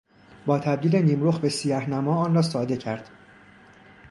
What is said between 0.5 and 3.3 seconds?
تبدیل نیمرخ به سیهنما آن را ساده کرد.